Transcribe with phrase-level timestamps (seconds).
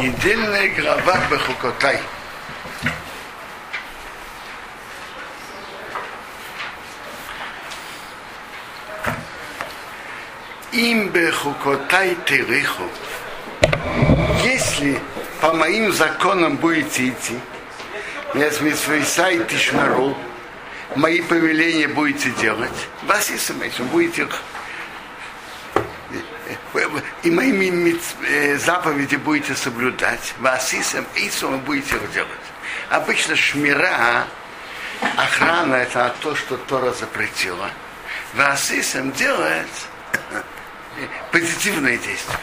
[0.00, 1.98] Недельная глава Бехукотай.
[10.72, 12.84] Им Бехукотай Тереху.
[14.42, 14.98] Если
[15.42, 17.38] по моим законам будете идти,
[18.32, 20.16] и Тишмару,
[20.96, 24.26] мои повеления будете делать, вас и самим будете
[27.22, 27.96] и моими
[28.26, 32.30] э, заповеди будете соблюдать, васисом и вы будете их делать.
[32.88, 34.24] Обычно шмира,
[35.16, 37.70] охрана это то, что Тора запретила.
[38.34, 39.68] Васисом делает
[41.32, 42.38] позитивные действия.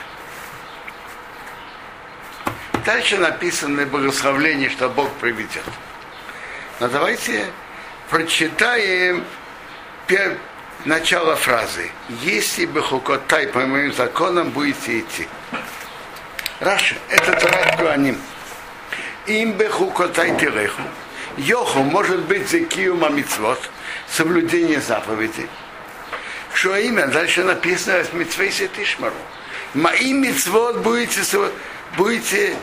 [2.85, 5.63] Дальше написано благословление, что Бог приведет.
[6.79, 7.45] Но давайте
[8.09, 9.25] прочитаем
[10.85, 11.91] начало фразы.
[12.21, 15.27] Если бы хукотай по моим законам будете идти.
[16.59, 18.19] Раша, это Тарат Куаним.
[19.27, 20.81] Им бы хукотай тиреху.
[21.37, 23.69] Йоху может быть за киума мицвод,
[24.09, 25.47] соблюдение заповедей.
[26.53, 27.07] Что имя?
[27.07, 29.13] Дальше написано в митцвей сетишмару.
[29.75, 31.21] Моим мицвод будете,
[31.95, 32.55] будете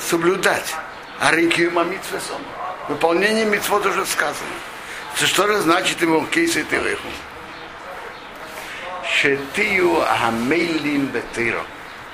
[0.00, 0.74] соблюдать.
[1.20, 2.42] А рекиума митцвесом.
[2.88, 4.50] Выполнение мицвод уже сказано.
[5.26, 7.08] Что же значит ему кейсы тиреху?
[9.04, 11.62] Шетию амейлим бетиро.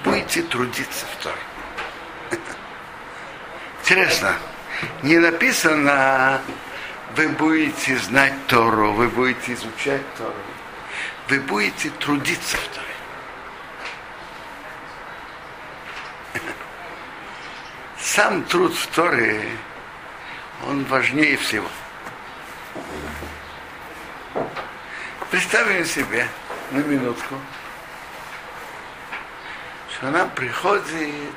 [0.03, 2.41] Будете трудиться в Торе.
[3.81, 4.35] Интересно,
[5.03, 6.41] не написано,
[7.15, 10.35] вы будете знать Тору, вы будете изучать Тору,
[11.29, 12.87] вы будете трудиться в Торе.
[17.99, 19.49] Сам труд в Торе,
[20.67, 21.69] он важнее всего.
[25.31, 26.29] Представим себе
[26.71, 27.35] на минутку,
[29.93, 31.35] что нам приходит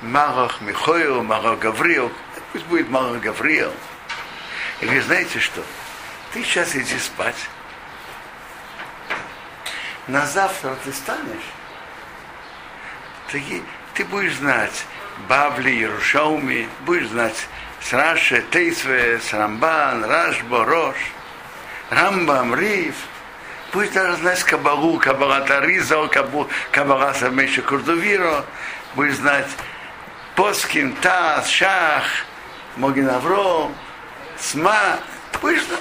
[0.00, 2.12] Марах Михоил, Марах Гавриил,
[2.52, 3.72] пусть будет Марах Гавриил.
[4.80, 5.60] И говорит, знаете что,
[6.32, 7.48] ты сейчас иди спать,
[10.06, 11.50] на завтра ты станешь,
[13.32, 13.62] ты,
[13.94, 14.84] ты будешь знать
[15.28, 17.48] Бавли, Ярушауми, будешь знать
[17.80, 20.96] с Раши, Тейсве, с Рамбан, Рашбо, Рош,
[21.90, 22.96] Рамбам, Риф,
[23.70, 26.08] пусть даже знать Кабалу, Кабала Тариза,
[26.72, 28.44] Кабала Самеша Курдувиро,
[28.94, 29.48] будешь знать
[30.34, 32.04] Поскин, Тас, Шах,
[32.76, 33.70] Могинавро,
[34.38, 34.98] Сма,
[35.40, 35.80] будешь знать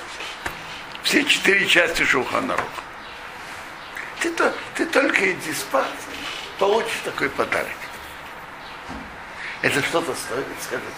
[1.04, 2.66] все четыре части Шуханаруха.
[4.20, 5.86] Ты, то, ты только иди спать,
[6.58, 7.68] получишь такой подарок.
[9.62, 10.90] Это что-то стоит, скажите.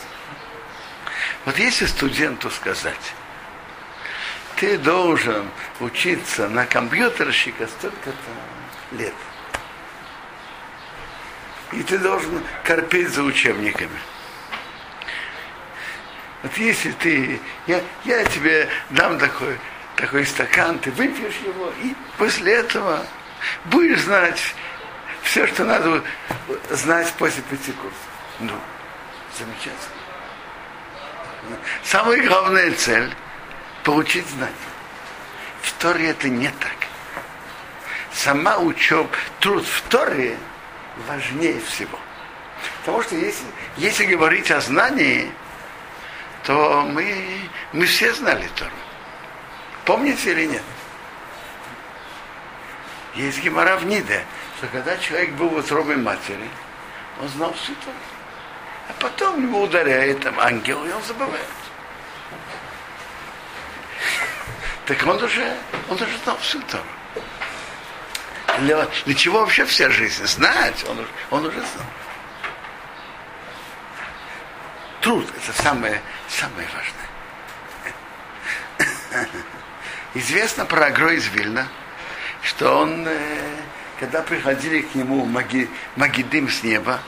[1.45, 3.13] Вот если студенту сказать,
[4.57, 9.13] ты должен учиться на компьютерщика столько-то лет.
[11.71, 13.99] И ты должен корпеть за учебниками.
[16.43, 19.59] Вот если ты, я, я тебе дам такой,
[19.95, 23.05] такой стакан, ты выпьешь его, и после этого
[23.65, 24.55] будешь знать
[25.23, 26.03] все, что надо
[26.69, 27.97] знать после пяти курсов.
[28.39, 28.53] Ну,
[29.37, 29.77] замечательно.
[31.83, 33.13] Самая главная цель–
[33.87, 34.53] получить знания.
[35.61, 36.75] В Торе это не так.
[38.11, 39.09] Сама учеба,
[39.39, 40.37] труд в Торе
[41.07, 41.97] важнее всего.
[42.79, 43.45] Потому что если,
[43.77, 45.31] если говорить о знании,
[46.43, 47.15] то мы,
[47.71, 48.71] мы все знали Тору.
[49.85, 50.63] Помните или нет?
[53.15, 54.25] Есть гемора в Ниде,
[54.57, 56.49] что когда человек был в утробе матери,
[57.21, 57.95] он знал всю Тору.
[58.89, 61.56] А потом его ударяет там ангел, и он забывает.
[64.85, 65.57] Так он уже,
[65.89, 66.83] он уже знал всю Тору.
[68.59, 70.25] Для, для чего вообще вся жизнь?
[70.25, 71.85] Знать, он, он уже знал.
[75.01, 77.07] Труд– это самое, самое важное.
[80.13, 81.67] Известно про Агро из Вильна,
[82.41, 83.55] что он, э,
[83.99, 86.99] когда приходили к нему маги, магидим с неба,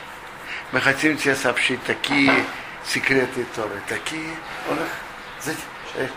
[0.72, 2.46] мы хотим тебе сообщить такие
[2.86, 4.36] секреты Торы, такие,
[4.70, 5.56] он их,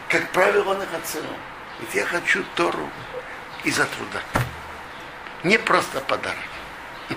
[0.08, 1.36] как правило, он их оценил.
[1.80, 2.90] Ведь я хочу Тору
[3.64, 4.20] из-за труда.
[5.42, 6.38] Не просто подарок.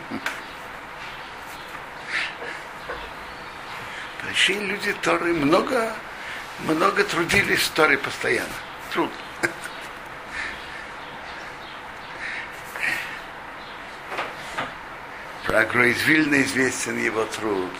[4.23, 5.95] Большие люди Торы много,
[6.59, 8.49] много трудились в Торе постоянно.
[8.91, 9.11] Труд.
[15.45, 17.71] Про Гройзвильно известен его труд.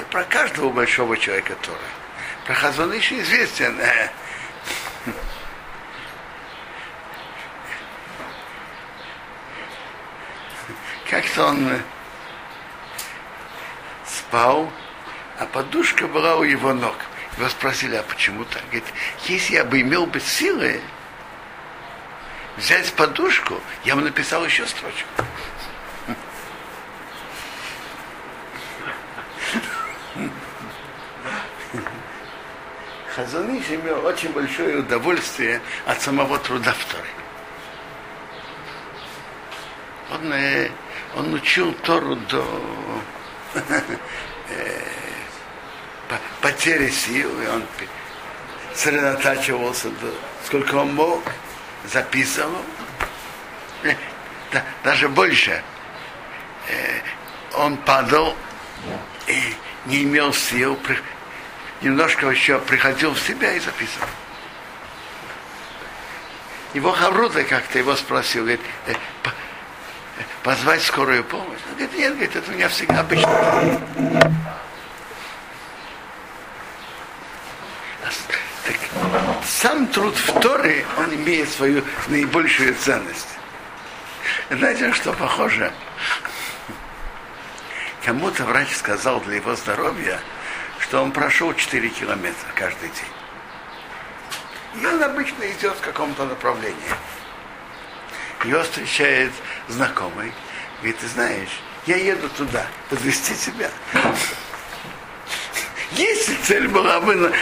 [0.00, 1.78] И про каждого большого человека Торы.
[2.44, 3.80] Про Хазаныша известен.
[3.80, 4.10] Э,
[11.10, 11.80] как-то он
[14.06, 14.70] спал,
[15.38, 16.96] а подушка была у его ног.
[17.38, 18.62] Его спросили, а почему так?
[18.64, 18.84] Говорит,
[19.24, 20.80] если я бы имел бы силы
[22.56, 25.08] взять подушку, я бы написал еще строчку.
[33.14, 37.06] Хазаныш имел очень большое удовольствие от самого труда второй.
[40.10, 40.70] Он, э,
[41.14, 42.44] он учил Тору до
[44.48, 44.80] э,
[46.40, 47.62] потери сил, и он
[48.74, 50.12] сосредотачивался, до,
[50.44, 51.22] сколько он мог,
[51.84, 52.62] записывал.
[53.84, 53.94] Э,
[54.52, 55.62] да, даже больше.
[56.68, 57.00] Э,
[57.58, 58.34] он падал
[59.28, 59.54] и
[59.86, 60.76] не имел сил,
[61.84, 64.08] немножко еще приходил в себя и записывал.
[66.72, 68.94] Его Хаврута как-то его спросил, говорит, «Э,
[70.42, 71.60] позвать скорую помощь.
[71.68, 73.80] Он говорит, нет, говорит, это у меня всегда обычно.
[78.64, 78.76] Так,
[79.44, 83.28] сам труд в Торе, он имеет свою наибольшую ценность.
[84.50, 85.72] Знаете, что похоже?
[88.04, 90.18] Кому-то врач сказал для его здоровья,
[90.84, 94.82] что он прошел 4 километра каждый день.
[94.82, 96.76] И он обычно идет в каком-то направлении.
[98.44, 99.32] Ее встречает
[99.68, 100.30] знакомый,
[100.80, 103.70] говорит, ты знаешь, я еду туда, подвести тебя.
[105.92, 107.32] Если цель была бы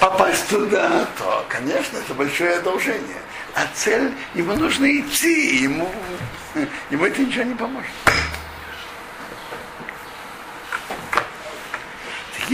[0.00, 3.22] попасть туда, то, конечно, это большое одолжение.
[3.54, 5.90] А цель, ему нужно идти, ему,
[6.90, 7.90] ему это ничего не поможет.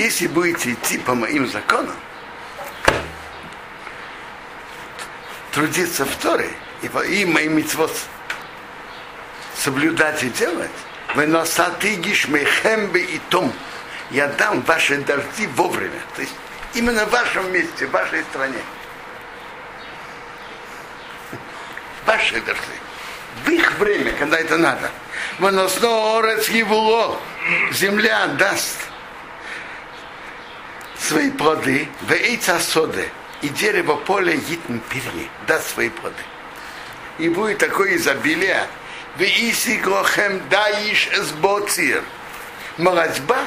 [0.01, 1.95] Если будете идти по моим законам,
[5.53, 6.51] трудиться в Торе
[6.81, 7.93] и, по, и моим митцвот
[9.55, 10.71] соблюдать и делать,
[11.15, 13.53] вы носаты гишмехембе и том,
[14.11, 16.01] я дам ваши дожди вовремя.
[16.17, 16.35] То есть
[16.73, 18.59] именно в вашем месте, в вашей стране.
[22.07, 22.63] Ваши дожди.
[23.45, 24.91] В их время, когда это надо.
[25.39, 27.21] Воноснорец его
[27.73, 28.90] земля даст
[31.01, 33.09] свои плоды, в соды,
[33.43, 36.23] и дерево поля гитн перья, даст свои плоды.
[37.19, 38.67] И будет такое изобилие,
[39.17, 42.03] в иси глохем даиш сбоцир.
[42.79, 43.39] Молодьба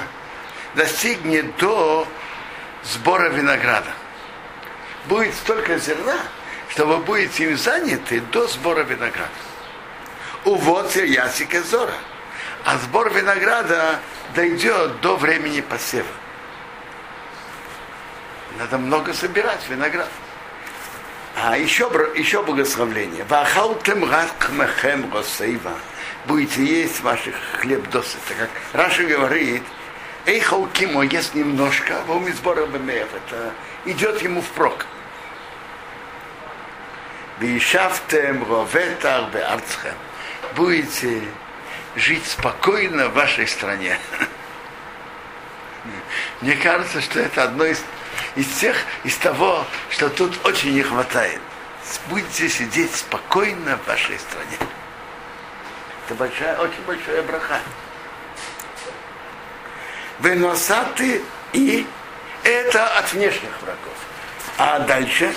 [0.75, 2.07] достигнет до
[2.83, 3.91] сбора винограда.
[5.05, 6.17] Будет столько зерна,
[6.69, 9.29] что вы будете им заняты до сбора винограда.
[10.45, 11.94] Увод ясика зора.
[12.65, 14.00] А сбор винограда
[14.35, 16.07] дойдет до времени посева.
[18.57, 20.09] Надо много собирать виноград.
[21.35, 23.23] А еще, еще благословление.
[23.25, 25.73] Вахалтем ракмехем росейва.
[26.25, 28.35] Будете есть ваших хлеб досыта.
[28.38, 29.63] Как Раша говорит,
[30.25, 33.09] Эйхау кимо ест немножко, а в сбора бемеев.
[33.13, 33.51] Это
[33.85, 34.85] идет ему впрок.
[37.39, 39.95] Вишафтем роветар беарцхем.
[40.55, 41.23] Будете
[41.95, 43.97] жить спокойно в вашей стране.
[46.41, 47.83] Мне кажется, что это одно из
[48.36, 51.39] из всех, из того, что тут очень не хватает.
[52.07, 54.57] Будете сидеть спокойно в вашей стране.
[56.06, 57.60] Это большая, очень большая браха.
[60.20, 61.22] Выносаты
[61.53, 61.86] и
[62.43, 63.98] это от внешних врагов.
[64.58, 65.34] А дальше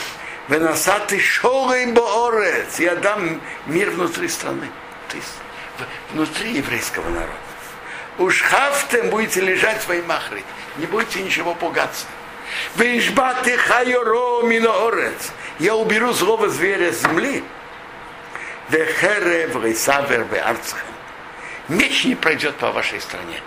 [0.49, 2.79] выносаты шолой боорец.
[2.79, 4.69] Я дам мир внутри страны.
[5.09, 5.35] То есть
[6.13, 7.33] внутри еврейского народа.
[8.19, 10.43] Уж хафтем будете лежать в своей махре.
[10.79, 12.07] Не будете ничего пугаться.
[15.59, 17.45] Я уберу злого зверя с земли.
[21.69, 23.41] Меч не пройдет по вашей стране.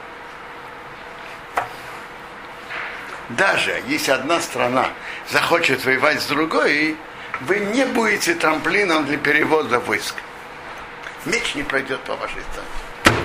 [3.29, 4.89] Даже если одна страна
[5.29, 6.97] захочет воевать с другой,
[7.41, 10.15] вы не будете трамплином для перевода войск.
[11.25, 13.19] Меч не пройдет по вашей стране.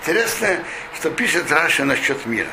[0.00, 0.64] Интересно,
[0.96, 2.50] что пишет Раша насчет мира.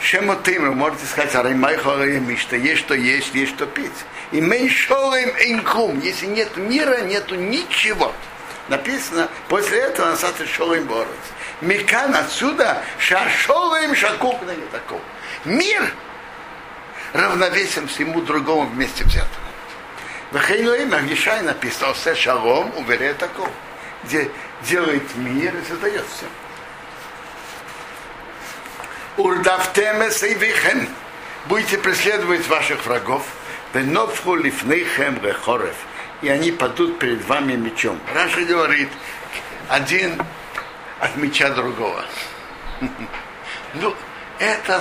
[0.00, 1.90] Шемотым, вы можете сказать, араймайхо
[2.36, 3.90] что есть что есть, есть что пить.
[4.30, 8.12] И меньшолым инкум, если нет мира, нету ничего.
[8.68, 11.08] Написано, после этого насад шолым борец.
[11.60, 15.00] Микан отсюда шашолым шакук на не такого.
[15.44, 15.92] Мир
[17.12, 19.48] равновесен всему другому вместе взятому.
[20.30, 23.50] В Хейнуэме Агишай написано, «Осе шалом, уверяет такого».
[24.04, 24.30] Где
[24.62, 26.26] делает мир и создает все.
[29.18, 30.88] Урдафтемес и вихем.
[31.46, 33.24] Будете преследовать ваших врагов.
[33.74, 35.74] Веновху лифнейхем рехорев.
[36.22, 37.98] И они падут перед вами мечом.
[38.14, 38.88] Раша говорит,
[39.68, 40.22] один
[41.00, 42.04] от меча другого.
[43.74, 43.94] Ну,
[44.38, 44.80] это,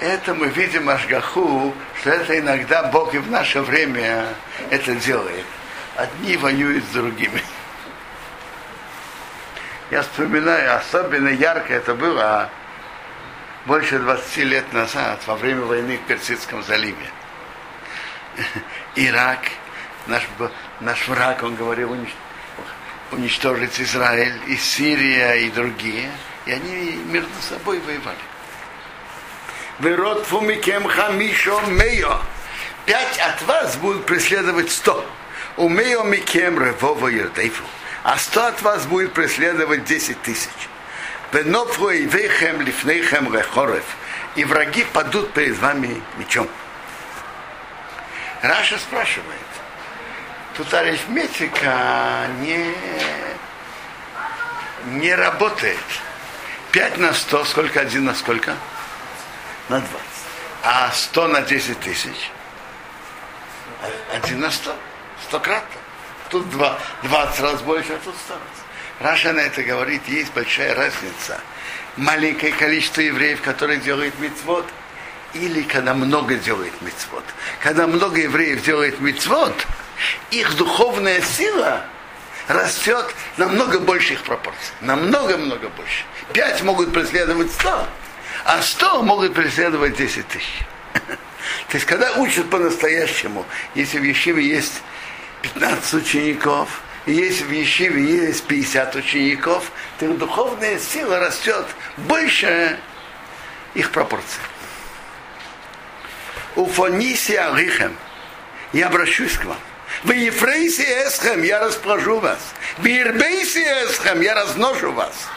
[0.00, 4.28] это мы видим Ашгаху, что это иногда Бог и в наше время
[4.70, 5.44] это делает.
[5.96, 7.42] Одни воюют с другими.
[9.90, 12.48] Я вспоминаю, особенно ярко это было
[13.66, 17.10] больше 20 лет назад, во время войны в Персидском заливе.
[18.94, 19.40] Ирак,
[20.06, 20.22] наш,
[20.80, 21.96] наш враг, он говорил,
[23.10, 26.10] уничтожить Израиль, и Сирия, и другие.
[26.46, 28.16] И они между собой воевали.
[29.80, 32.20] Верот фумикем хамишо мейо.
[32.86, 35.04] Пять от вас будут преследовать сто.
[35.56, 37.64] У мейо микем ревово ердейфу.
[38.04, 40.68] А сто от вас будет преследовать десять тысяч.
[41.32, 43.84] Венофру и вейхем лифнейхем рехорев.
[44.36, 46.48] И враги падут перед вами мечом.
[48.42, 49.24] Раши спрашивает,
[50.56, 52.74] тут арифметика не,
[54.98, 55.78] не работает.
[56.72, 58.54] 5 на 100, сколько один на сколько?
[59.68, 59.90] На 20.
[60.62, 62.30] А 100 на 10 тысяч?
[64.12, 64.74] Один на 100.
[65.28, 65.80] 100 кратно.
[66.28, 68.65] Тут 2, 20 раз больше, а тут 100 раз.
[69.00, 71.40] Раши на это говорит, есть большая разница.
[71.96, 74.66] Маленькое количество евреев, которые делают мицвот,
[75.34, 77.24] или когда много делает мецвод.
[77.60, 79.54] Когда много евреев делает мецвод,
[80.30, 81.84] их духовная сила
[82.48, 84.74] растет намного больших пропорций.
[84.80, 86.04] Намного-много больше.
[86.32, 87.86] Пять могут преследовать сто,
[88.44, 90.60] а сто могут преследовать десять тысяч.
[90.94, 94.82] То есть, когда учат по-настоящему, если в Ешиве есть
[95.42, 96.80] 15 учеников,
[97.12, 102.78] если в Ешиве есть 50 учеников, то их духовная сила растет больше
[103.74, 104.40] их пропорций.
[106.56, 107.96] У Фониси Арихем
[108.72, 109.58] я обращусь к вам.
[110.02, 112.38] В Ефрейсе Эсхем я расположу вас.
[112.78, 115.28] В Ирбейсе Эсхем я разношу вас.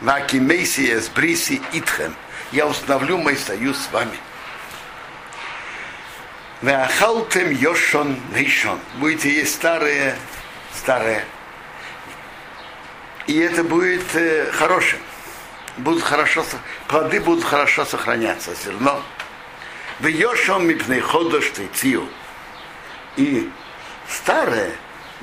[0.00, 2.14] В Акимейсе Эсбриси Итхем
[2.52, 4.16] я установлю мой союз с вами.
[6.62, 8.78] В Ахалтем Йошон Нейшон.
[8.96, 10.16] Будете есть старые,
[10.74, 11.24] старые.
[13.26, 14.98] И это будет э, хорошим.
[15.76, 16.44] Будут хорошо,
[16.88, 19.02] плоды будут хорошо сохраняться, зерно.
[20.00, 22.08] В Йошон Мипней Ходош Тейцию.
[23.16, 23.50] И
[24.08, 24.72] старые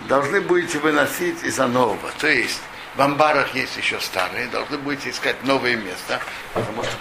[0.07, 2.11] должны будете выносить из-за нового.
[2.19, 2.61] То есть
[2.95, 6.21] в амбарах есть еще старые, должны будете искать новое место,
[6.53, 6.97] потому что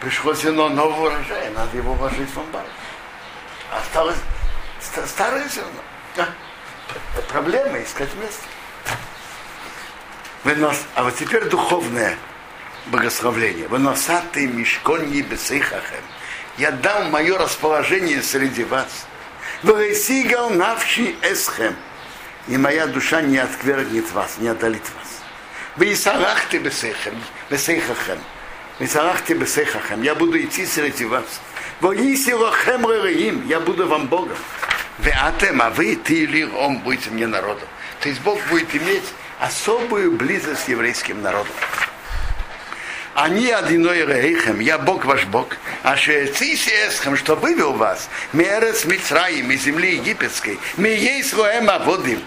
[0.00, 2.64] пришло зерно нового урожая, надо его вложить в амбар.
[3.72, 4.18] Осталось
[5.06, 6.26] старое зерно.
[7.28, 8.42] Проблема искать место.
[10.44, 12.16] Вынос, а вот теперь духовное
[12.86, 13.68] богословление.
[13.68, 16.04] Выносатый мешконни бесейхахем.
[16.56, 19.06] Я дам мое расположение среди вас
[19.62, 21.74] Весигал навши эсхем.
[22.48, 25.22] И моя душа не отвергнет вас, не отдалит вас.
[25.76, 27.14] Вы исарахте бесехем,
[27.50, 28.18] бесехахем.
[28.78, 30.02] Исарахте бесехахем.
[30.02, 31.24] Я буду идти среди вас.
[31.80, 33.44] Лохем реим.
[33.46, 34.36] Я буду вам Богом.
[34.98, 37.68] Вы атем, а вы, ты или он будете мне народом.
[38.00, 39.04] То есть Бог будет иметь
[39.40, 41.52] особую близость с еврейским народом.
[43.14, 49.62] Они одиной рейхем, я Бог ваш Бог, а шеецисиесхем, что вывел вас, мерец Мицраим из
[49.62, 50.90] земли египетской, ми
[51.34, 52.20] роем аводим,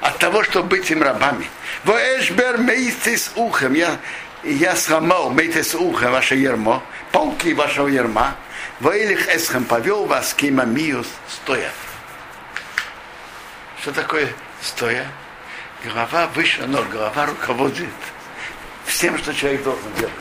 [0.00, 1.46] от того, чтобы быть им рабами.
[1.82, 3.96] Воэшбер мейстис ухем, я,
[4.44, 8.36] я сломал мейтес ухем ваше ермо, полки вашего ерма,
[8.78, 11.72] воэлих эсхем повел вас к имамиус стоя.
[13.80, 14.28] Что такое
[14.60, 15.06] стоя?
[15.84, 17.88] Голова выше ног, голова руководит
[18.84, 20.12] всем, что человек должен делать.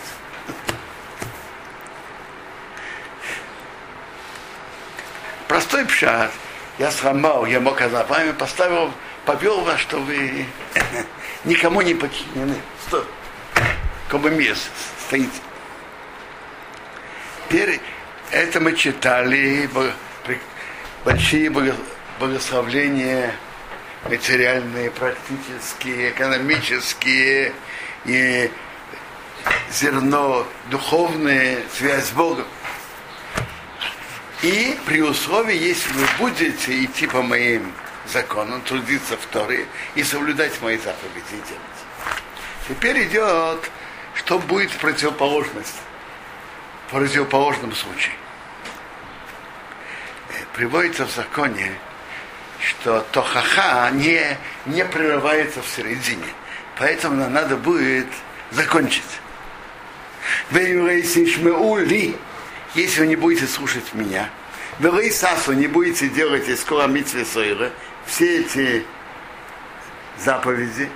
[5.48, 6.32] Простой пшат.
[6.78, 8.92] Я сломал, я мог вами поставил,
[9.26, 10.46] повел вас, что вы
[11.44, 12.62] никому не подчинены.
[14.12, 14.70] Бы месяц
[15.08, 15.42] стоите.
[17.50, 17.82] Теперь
[18.32, 19.70] это мы читали
[21.04, 21.50] большие
[22.20, 23.34] благословления
[24.10, 27.54] материальные, практические, экономические,
[28.06, 28.52] и
[29.72, 32.46] зерно духовное, связь с Богом.
[34.44, 37.74] И при условии, если вы будете идти по моим
[38.08, 41.78] законам, трудиться в Торе и соблюдать мои заповеди делать.
[42.68, 43.70] Теперь идет,
[44.14, 45.76] что будет противоположность,
[46.88, 48.14] в противоположном случае.
[50.30, 51.74] Э, приводится в законе,
[52.88, 56.24] что тохаха не, не прерывается в середине.
[56.80, 58.08] Поэтому надо будет
[58.52, 59.04] закончить.
[62.76, 64.30] Если вы не будете слушать меня,
[64.80, 67.74] вы сасу не будете делать из митве сойры,
[68.06, 68.86] все эти
[70.18, 70.90] заповеди,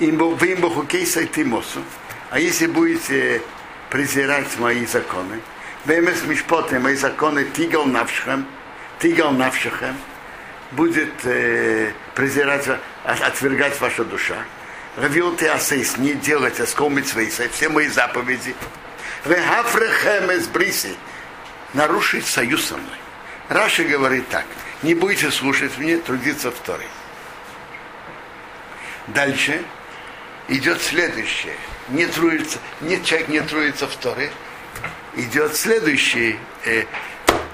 [0.00, 1.82] вы им бухукейса и тимосу,
[2.28, 3.40] а если будете
[3.88, 5.40] презирать мои законы,
[5.86, 8.46] Вемес Мишпоты, мои законы, тигал навшхем,
[9.00, 9.96] тигал навшхем,
[10.76, 12.68] будет э, презирать,
[13.04, 14.36] отвергать ваша душа.
[14.96, 18.54] Равил ты асейс, не делать аскомить свои, все мои заповеди.
[19.24, 20.94] Вехафрехем из бриси,
[21.72, 22.98] нарушить союз со мной.
[23.48, 24.44] Раши говорит так,
[24.82, 26.86] не будете слушать мне, трудиться в Торе.
[29.08, 29.62] Дальше
[30.48, 31.56] идет следующее.
[31.88, 34.30] Не трудится, нет, человек не трудится в.
[35.16, 36.84] Идет следующий, э,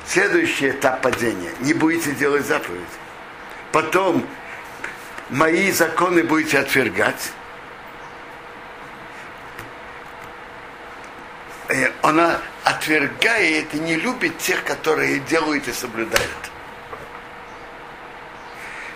[0.07, 1.51] следующий этап падения.
[1.61, 2.81] Не будете делать заповедь.
[3.73, 4.27] Потом
[5.31, 7.33] мои законы будете отвергать.
[11.69, 16.51] Э, она отвергает и не любит тех, которые делают и соблюдают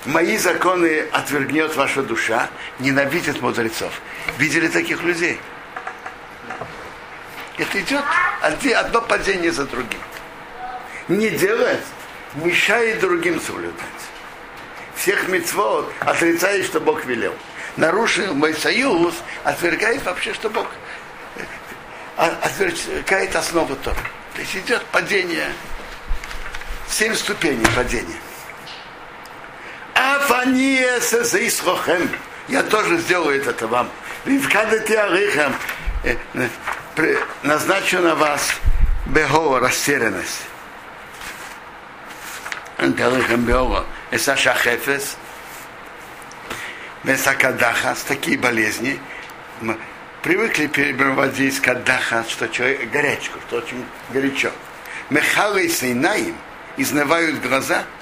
[0.07, 3.93] мои законы отвергнет ваша душа, ненавидит мудрецов.
[4.39, 5.41] Видели таких людей?
[7.57, 8.05] Это идет
[8.41, 10.01] одно падение за другим.
[11.09, 11.85] Не делать
[12.35, 14.14] мешает другим соблюдать.
[15.05, 17.35] Всех мецвод отрицает, что Бог велел.
[17.77, 19.13] Нарушил мой союз,
[19.45, 20.67] отвергает вообще, что Бог
[22.17, 23.99] а, отвергает основу Тора.
[24.35, 25.53] То есть идет падение,
[26.89, 28.17] семь ступеней падения.
[29.93, 32.09] Афаниеса заисрохем.
[32.49, 33.91] Я тоже сделаю это вам.
[34.25, 35.55] Вивкадете арихам.
[36.03, 36.17] Э,
[36.97, 38.55] э, назначу на вас
[39.05, 40.45] бего растерянность.
[42.79, 43.85] Анталихам бего.
[44.11, 45.17] Эса шахефес.
[47.05, 48.03] Меса кадахас.
[48.03, 48.99] Такие болезни.
[49.61, 49.79] Мы
[50.23, 54.51] привыкли переводить кадаха, что человек горячку, что очень горячо.
[55.11, 56.37] Мехалы сейнаим.
[56.77, 57.85] Изнывают глаза–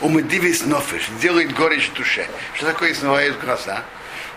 [0.00, 2.28] умедивис нофеш, делает горечь в душе.
[2.54, 3.82] Что такое изнывает глаза?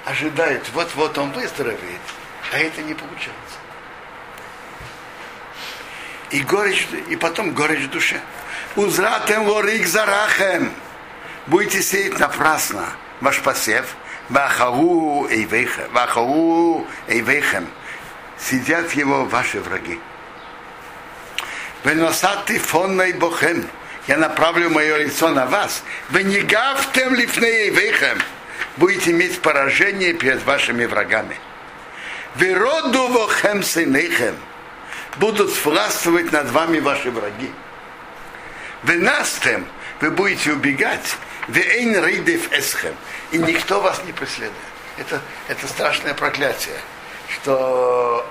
[0.05, 2.01] Ожидает, вот-вот он выздоровеет,
[2.53, 3.33] а это не получается.
[6.31, 8.20] И горечь, и потом горечь в душе.
[8.79, 10.72] Узратем лорик зарахем.
[11.48, 12.85] Будете сеять напрасно
[13.20, 13.94] ваш посев.
[14.29, 15.92] Вахау эйвейхем.
[17.09, 17.68] Эйвейхем.
[18.37, 20.00] Сидят его ваши враги.
[21.83, 23.68] Веносаты фонной бохем
[24.07, 25.83] я направлю мое лицо на вас.
[26.09, 28.18] Вы не гавтем лифней вейхем.
[28.77, 31.35] Будете иметь поражение перед вашими врагами.
[32.35, 34.37] Вы роду вохем сынейхем.
[35.18, 37.51] Будут властвовать над вами ваши враги.
[38.83, 39.68] Вы настем,
[40.01, 41.18] вы будете убегать.
[41.48, 42.96] Вы эйн рейдев эсхем.
[43.31, 44.53] И никто вас не преследует.
[44.98, 46.77] Это, это страшное проклятие,
[47.29, 48.29] что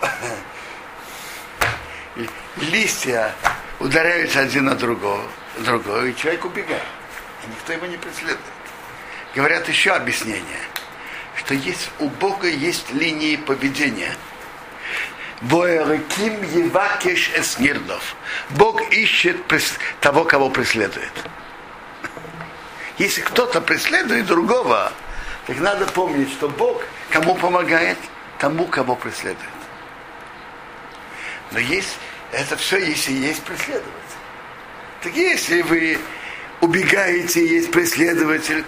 [2.57, 3.35] листья
[3.81, 5.23] ударяются один на другого
[5.59, 6.83] другой, и человек убегает.
[7.45, 8.39] И никто его не преследует.
[9.35, 10.61] Говорят еще объяснение,
[11.37, 14.15] что есть, у Бога есть линии поведения.
[15.43, 18.17] Боэреким Евакеш Эснирдов.
[18.51, 19.37] Бог ищет
[20.01, 21.13] того, кого преследует.
[22.99, 24.93] Если кто-то преследует другого,
[25.47, 27.99] так надо помнить, что Бог кому помогает,
[28.39, 29.39] тому, кого преследует.
[31.53, 31.97] Но есть,
[32.33, 33.87] это все, если есть преследовать.
[35.03, 35.99] Так если вы
[36.61, 38.65] убегаете, есть преследователь,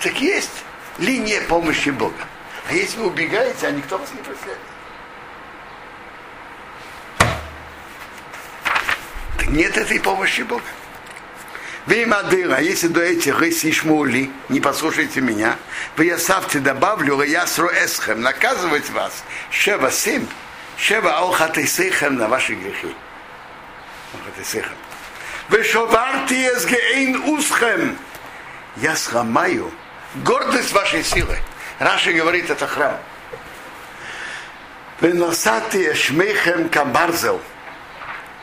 [0.00, 0.64] так есть
[0.98, 2.26] линия помощи Бога.
[2.68, 4.58] А если вы убегаете, а никто вас не преследует.
[9.48, 10.62] Нет этой помощи Бога.
[11.86, 13.42] Вы Мадыра, а если до этих
[13.74, 15.56] Шмули, не послушайте меня,
[15.96, 20.28] вы я ставьте добавлю, я сру эсхем, наказывать вас, шева сим,
[20.76, 22.94] шева аухатысехем на ваши грехи.
[24.14, 24.76] Аухатысехем.
[25.48, 27.98] Вешоварти эсгеин усхем.
[28.76, 29.72] Я сломаю
[30.16, 31.38] гордость вашей силы.
[31.80, 32.96] Раша говорит, это храм.
[35.00, 37.40] Веносати эшмейхем камбарзел.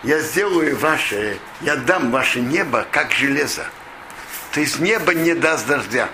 [0.04, 3.66] Я сделаю ваше, я дам ваше небо, как железо.
[4.52, 6.10] То есть небо не даст дождя.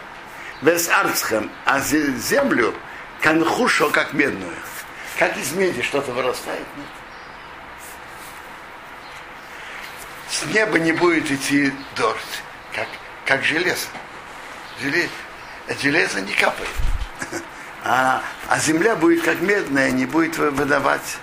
[0.62, 2.74] Без арцхем, а землю
[3.22, 4.56] канхушо, как медную.
[5.20, 6.66] Как из меди что-то вырастает.
[6.78, 6.88] Нет?
[10.34, 12.42] с неба не будет идти дождь,
[12.74, 12.88] как,
[13.26, 13.88] как железо.
[14.82, 15.10] Железо,
[15.82, 16.70] железо не капает.
[17.86, 21.18] А, а земля будет как медная, не будет выдавать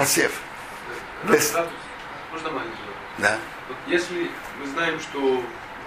[0.00, 0.32] посев.
[1.24, 1.54] Без...
[2.32, 2.76] Можно маленький
[3.18, 3.38] Да.
[3.68, 5.42] Вот если мы знаем, что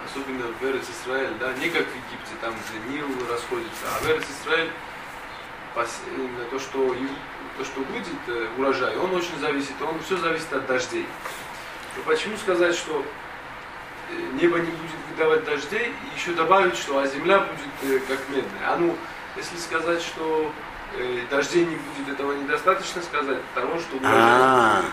[0.06, 4.08] особенно в Эрес Израиль, да, не как в Египте, там, где Нил расходится, а в
[4.08, 4.70] Эрес Израиль
[6.16, 6.94] именно то, что
[7.58, 11.06] то, что будет э, урожай, он очень зависит, он все зависит от дождей.
[11.96, 13.04] То почему сказать, что
[14.40, 17.40] небо не будет выдавать дождей, и еще добавить, что а земля
[17.80, 18.68] будет как медная.
[18.68, 18.96] А ну,
[19.36, 20.73] если сказать, что э,
[21.30, 24.84] дождей не будет, этого недостаточно сказать того, что урожай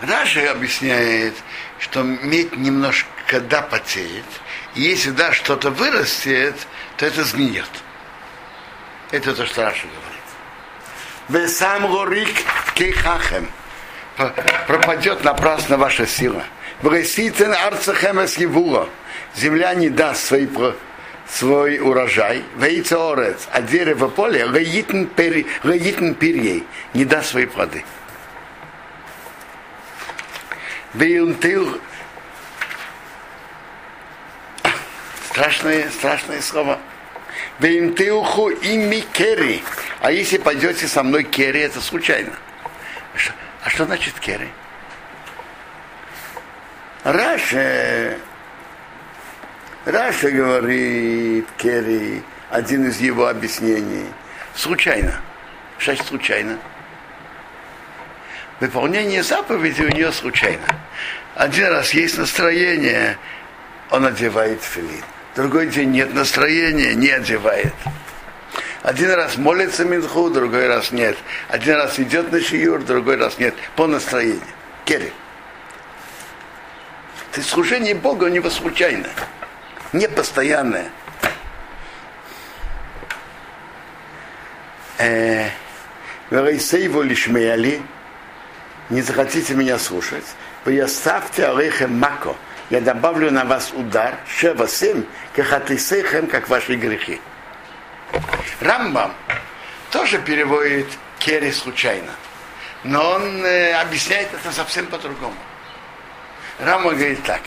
[0.00, 1.34] Раша объясняет,
[1.78, 4.24] что медь немножко да потеет,
[4.74, 6.54] и если да что-то вырастет,
[6.96, 7.70] то это сгниет.
[9.10, 10.14] Это то, что Раша говорит.
[11.28, 12.28] Вы сам горик
[12.74, 13.48] кейхахем.
[14.66, 16.44] Пропадет напрасно ваша сила.
[16.82, 18.20] Вреситен арцахем.
[19.34, 20.46] Земля не даст свои
[21.28, 27.84] свой урожай, вейца орец, а дерево поле, гаитн перьей, не даст свои плоды.
[30.94, 31.80] Веюнтил
[35.28, 36.78] страшное, страшное слово.
[37.58, 39.64] Веюнтилху ими кери.
[40.00, 42.32] А если пойдете со мной кери, это случайно.
[43.62, 44.48] А что, значит кери?
[47.02, 48.18] Раша,
[49.84, 54.06] Раша говорит, Керри, один из его объяснений,
[54.54, 55.20] случайно.
[55.78, 56.58] Значит случайно?
[58.60, 60.64] Выполнение заповеди у нее случайно.
[61.34, 63.18] Один раз есть настроение,
[63.90, 65.04] он одевает филин.
[65.36, 67.74] Другой день нет настроения, не одевает.
[68.82, 71.16] Один раз молится Минху, другой раз нет.
[71.48, 73.54] Один раз идет на шиюр, другой раз нет.
[73.76, 74.40] По настроению.
[74.84, 75.12] Керри.
[77.36, 79.08] Есть служение Бога у него случайно,
[79.94, 80.90] не постоянное.
[84.98, 85.48] Э,
[86.30, 87.80] Верейсейву лишмеяли,
[88.90, 90.24] не захотите меня слушать,
[90.64, 92.34] вы оставьте алейхем мако,
[92.70, 95.04] я добавлю на вас удар, шева семь,
[95.34, 97.20] кахатисейхем, как ваши грехи.
[98.60, 99.14] Рамбам
[99.90, 102.12] тоже переводит кери случайно,
[102.82, 105.36] но он э, объясняет это совсем по-другому.
[106.58, 107.42] Рама говорит так,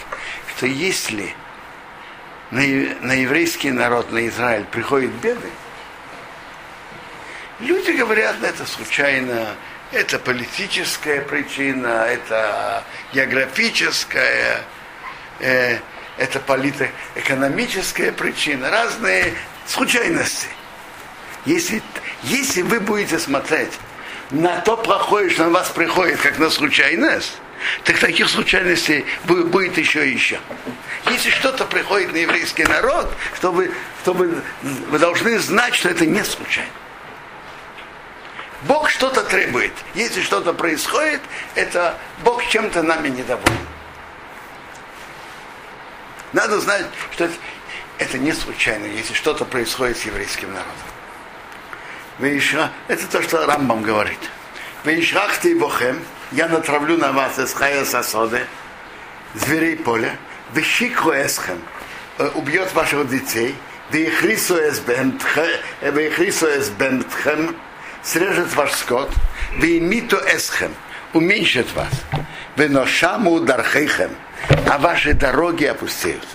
[0.56, 1.34] что если
[2.52, 2.62] на,
[3.02, 5.50] на еврейский народ, на Израиль приходят беды,
[7.60, 9.56] люди говорят, это случайно,
[9.92, 12.84] это политическая причина, это
[13.14, 14.62] географическая,
[15.40, 15.80] э,
[16.18, 19.34] это политэкономическая причина, разные
[19.66, 20.48] случайности.
[21.46, 21.82] Если,
[22.24, 23.72] если вы будете смотреть
[24.32, 27.38] на то плохое, что на вас приходит, как на случайность,
[27.84, 30.40] так таких случайностей будет еще и еще.
[31.10, 36.72] Если что-то приходит на еврейский народ, чтобы, чтобы вы должны знать, что это не случайно.
[38.64, 39.74] Бог что-то требует.
[39.94, 41.22] Если что-то происходит,
[41.56, 43.68] это Бог чем-то нами недоволен.
[46.34, 47.34] Надо знать, что это,
[48.00, 50.74] это не случайно, если что-то происходит с еврейским народом.
[52.88, 54.20] Это то, что Рамбам говорит.
[54.84, 58.42] Вейшрахти бохем, я натравлю на вас из хая сосоды,
[59.34, 60.16] зверей поля,
[60.54, 61.62] вещику эсхем,
[62.36, 63.56] убьет ваших детей,
[63.92, 65.20] вейхрису эсбентхем,
[68.04, 69.12] срежет ваш скот,
[69.58, 70.74] веймиту эсхем,
[71.14, 71.92] уменьшит вас,
[72.56, 74.12] веношаму дархейхем,
[74.70, 76.26] а ваши дороги опустеют.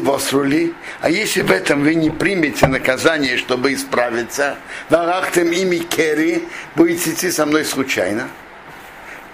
[0.00, 4.56] Восрули, а если в этом вы не примете наказание, чтобы исправиться,
[4.90, 8.28] варахтем ими кери, будете идти со мной случайно.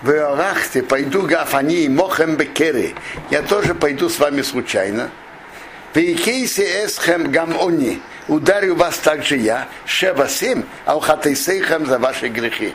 [0.02, 2.94] Вы арахте, пойду гафани и мохем бекери,
[3.30, 5.10] я тоже пойду с вами случайно.
[5.92, 12.74] Вейкейсе эсхем гамони, ударю вас также я, шевасим, алхатейсейхем за ваши грехи.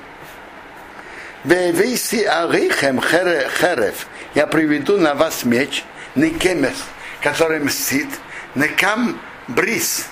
[1.45, 6.75] Вейси арихем херев, я приведу на вас меч, Некемес,
[7.21, 8.09] который мстит,
[8.55, 10.07] Некам Брис.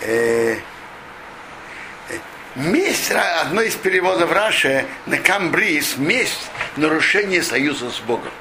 [0.00, 0.56] Э,
[2.54, 8.32] месть, одно из переводов Раши, Некам Брис, месть, нарушение союза с Богом.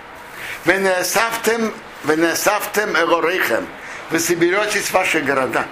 [0.65, 1.73] Венесафтем,
[2.05, 3.67] венесафтем эгорейхем.
[4.09, 5.65] Вы соберетесь в ваши города.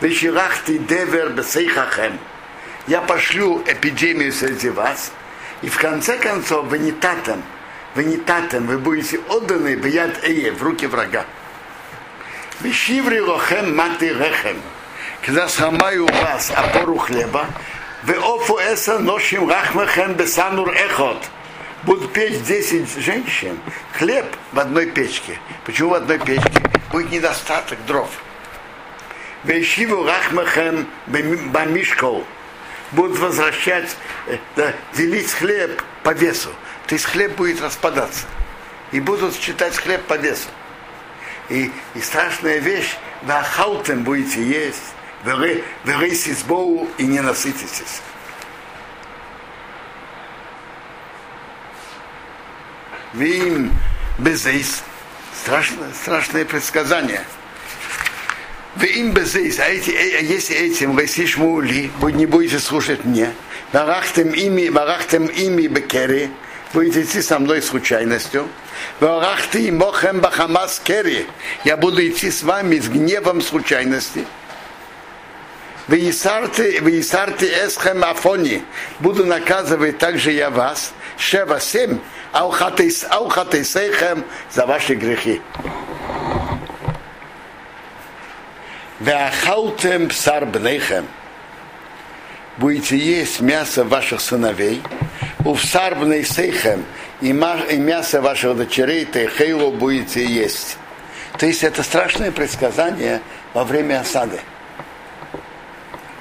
[0.00, 2.18] Вещирахти девер бесейхахем.
[2.86, 5.12] Я пошлю эпидемию среди вас.
[5.60, 7.42] И в конце концов, венитатом,
[7.98, 11.24] вы не татем, вы будете отданы яд Эе, в руки врага.
[12.60, 14.62] Вишиври лохем мати рехем.
[15.26, 17.46] Когда сломаю вас опору хлеба,
[18.04, 21.28] вы офу эса ношим рахмахем бесанур эхот.
[21.82, 23.58] Будут печь 10 женщин,
[23.94, 25.40] хлеб в одной печке.
[25.64, 26.62] Почему в одной печке?
[26.92, 28.10] Будет недостаток дров.
[29.42, 32.24] Вешиву рахмахем бамишкол.
[32.92, 33.96] Будут возвращать,
[34.94, 36.50] делить хлеб по весу
[36.88, 38.26] то есть хлеб будет распадаться.
[38.92, 40.48] И будут считать хлеб по весу.
[41.50, 45.62] И, и страшная вещь, да хаутем будете есть, Вы
[46.28, 48.00] избову и не насытитесь.
[53.12, 53.72] Вы им
[54.18, 54.82] безейс.
[55.42, 57.22] Страшное, страшное предсказание.
[58.76, 59.58] Вы им безейс.
[59.60, 63.32] А эти, э, если этим вы сишмули, вы не будете слушать мне.
[63.72, 66.30] Варахтем ими, варахтем ими бекери.
[66.72, 68.48] Будете идти со мной случайностью.
[69.00, 71.26] Варахты мохем бахамас кери.
[71.64, 74.26] Я буду идти с вами с гневом случайности.
[75.86, 78.62] Вы Вейсарты эсхем афони.
[79.00, 80.92] Буду наказывать также я вас.
[81.16, 81.98] Шева семь.
[82.32, 85.40] Аухатейсейхем за ваши грехи.
[89.00, 91.06] Веахаутем псар бнейхем.
[92.58, 94.82] Будете есть мясо ваших сыновей.
[95.44, 96.84] У псар бнейсейхем
[97.20, 100.76] и мясо ваших дочерей Тейхейло будете есть.
[101.38, 103.20] То есть это страшное предсказание
[103.54, 104.40] во время осады.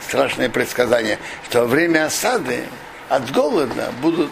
[0.07, 1.17] Страшное предсказание,
[1.49, 2.63] что во время осады
[3.09, 4.31] от голода будут,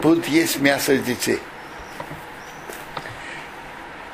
[0.00, 1.40] будут есть мясо детей.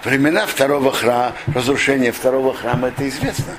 [0.02, 3.54] Времена второго храма, разрушения второго храма, это известно.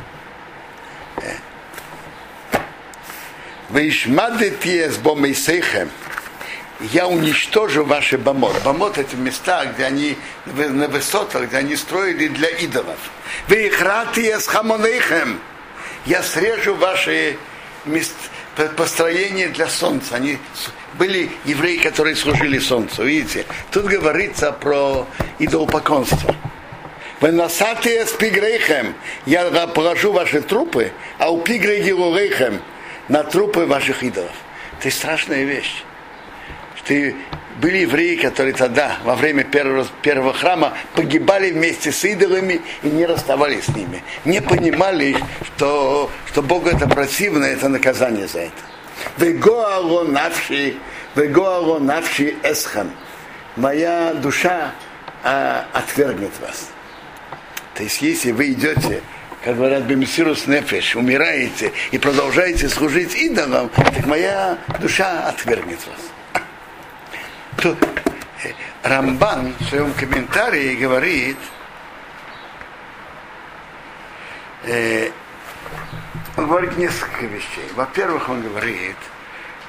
[3.70, 5.90] Вишмадете с бомейсейхем
[6.92, 8.62] я уничтожу ваши бомот.
[8.64, 12.98] Бомот это места, где они на высотах, где они строили для идолов.
[13.48, 15.40] Вы их раты с хамонейхем.
[16.06, 17.38] Я срежу ваши
[17.86, 18.16] мест,
[18.76, 20.16] построения для солнца.
[20.16, 20.40] Они
[20.98, 23.04] были евреи, которые служили солнцу.
[23.04, 26.36] Видите, тут говорится про идолопоклонство.
[27.20, 28.96] Вы насатые с пигрейхем.
[29.28, 31.94] Я положу ваши трупы, а у пигрей
[33.08, 34.32] на трупы ваших идолов.
[34.80, 35.84] Это страшная вещь
[36.84, 37.14] что
[37.62, 43.06] были евреи, которые тогда, во время первого, первого храма, погибали вместе с идолами и не
[43.06, 44.04] расставались с ними.
[44.26, 45.16] Не понимали,
[45.46, 48.54] что, что Богу это противно, это наказание за это.
[49.18, 50.76] Вегоало навши,
[51.16, 52.92] вегоало навши эсхам.
[53.56, 54.72] Моя душа
[55.24, 56.70] а, отвергнет вас.
[57.76, 59.02] То есть, если вы идете
[59.44, 66.11] как говорят, бемисирус нефеш, умираете и продолжаете служить идолам, так моя душа отвергнет вас
[68.84, 71.38] Рамбан в своем комментарии говорит,
[74.64, 75.12] э,
[76.38, 77.70] он говорит несколько вещей.
[77.76, 78.96] Во-первых, он говорит,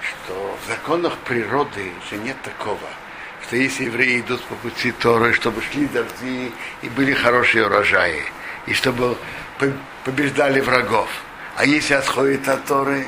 [0.00, 2.88] что в законах природы же нет такого,
[3.46, 8.22] что если евреи идут по пути Торы, чтобы шли дожди и были хорошие урожаи,
[8.66, 9.18] и чтобы
[10.04, 11.08] побеждали врагов.
[11.56, 13.06] А если отходит от Торы,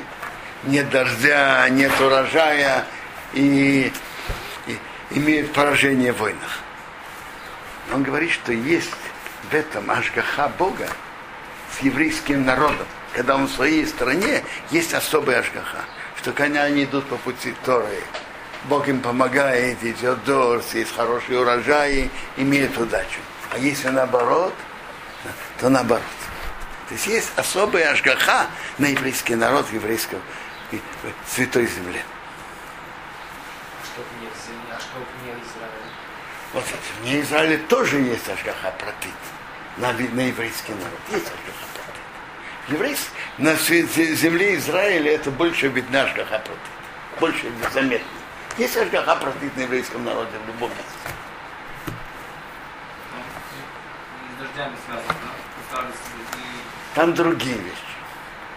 [0.63, 2.85] нет дождя, нет урожая,
[3.33, 3.91] и
[5.15, 6.59] имеют поражение в войнах.
[7.93, 8.91] Он говорит, что есть
[9.49, 10.87] в этом Ашгаха Бога
[11.75, 12.85] с еврейским народом.
[13.13, 15.85] Когда он в своей стране, есть особый Ашгаха.
[16.17, 18.01] Что когда они идут по пути Торы,
[18.65, 23.19] Бог им помогает, идет дождь, есть хорошие урожаи, имеют удачу.
[23.51, 24.53] А если наоборот,
[25.59, 26.03] то наоборот.
[26.89, 28.47] То есть есть особый Ашгаха
[28.79, 30.21] на еврейский народ, еврейского
[31.27, 32.03] святой земле.
[36.55, 36.63] Вот
[37.01, 39.11] вне Израиля тоже есть Ашгаха Протит.
[39.75, 42.69] На, на еврейский народ есть Ашгаха Протит.
[42.69, 42.97] Еврей,
[43.37, 43.55] на
[44.15, 47.19] земле Израиля это больше видно Ашгаха Протит.
[47.19, 48.07] Больше заметно.
[48.57, 50.85] Есть Ашгаха Протит на еврейском народе в любом месте.
[56.93, 57.75] Там другие вещи.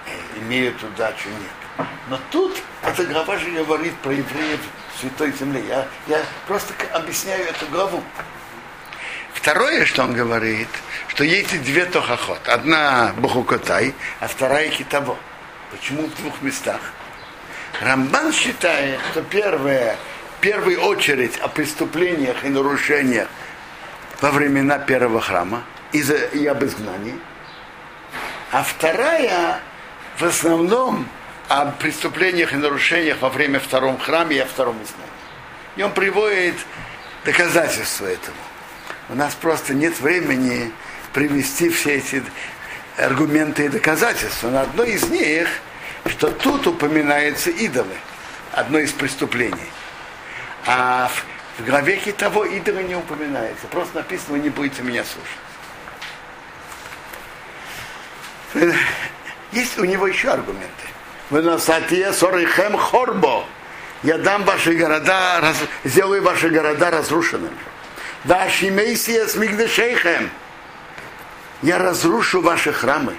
[0.06, 1.67] Э, имеют удачу, нет.
[2.08, 4.60] Но тут эта глава же говорит про евреев
[5.00, 5.64] Святой Земли.
[5.68, 8.02] Я, я просто объясняю эту главу.
[9.32, 10.68] Второе, что он говорит,
[11.06, 12.48] что есть две тохохот.
[12.48, 15.16] Одна Бухукотай, а вторая Китаво.
[15.70, 16.80] Почему в двух местах?
[17.80, 19.96] Рамбан считает, что первое,
[20.38, 23.28] в первую очередь о преступлениях и нарушениях
[24.20, 25.62] во времена первого храма
[25.92, 27.18] и, за, и об изгнании.
[28.50, 29.60] А вторая
[30.16, 31.06] в основном
[31.48, 35.12] о преступлениях и нарушениях во время втором храме и о втором изгнании.
[35.76, 36.56] И он приводит
[37.24, 38.36] доказательства этому.
[39.08, 40.70] У нас просто нет времени
[41.14, 42.22] привести все эти
[42.98, 44.50] аргументы и доказательства.
[44.50, 45.48] Но одно из них,
[46.06, 47.96] что тут упоминаются идолы,
[48.52, 49.70] одно из преступлений.
[50.66, 53.66] А в, в главе того идолы не упоминается.
[53.68, 55.38] Просто написано, вы не будете меня слушать.
[59.52, 60.68] Есть у него еще аргументы.
[61.30, 63.44] Выносатия сорихем хорбо.
[64.02, 67.56] Я дам ваши города, раз, сделаю ваши города разрушенными.
[68.24, 70.30] Да шимейсия с мигдешейхем.
[71.62, 73.16] Я разрушу ваши храмы.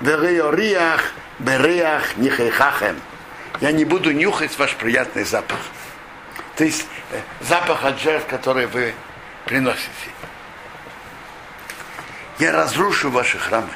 [0.00, 3.00] Вереориях, береях, нихейхахем.
[3.60, 5.58] Я не буду нюхать ваш приятный запах.
[6.56, 8.94] То есть э, запах от жертв, который вы
[9.44, 9.88] приносите.
[12.38, 13.70] Я разрушу ваши храмы.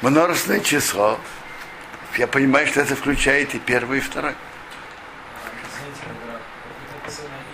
[0.00, 1.18] Множественное число.
[2.18, 4.34] Я понимаю, что это включает и первый, и второй.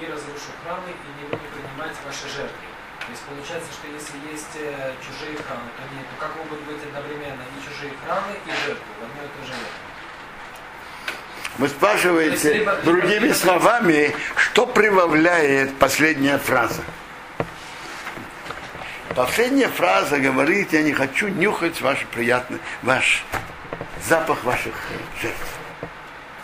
[0.01, 2.67] И разрушу храмы, и не буду принимать ваши жертвы.
[3.01, 6.83] То есть получается, что если есть э, чужие храмы, то, не, то как могут быть
[6.85, 9.69] одновременно и чужие храмы, и жертвы в одно и то же время?
[11.59, 16.83] Вы спрашиваете либо- другими либо- словами, что прибавляет последняя фраза.
[19.17, 23.25] Последняя фраза говорит, я не хочу нюхать ваш приятный, ваш
[24.03, 24.75] запах ваших
[25.21, 25.59] жертв.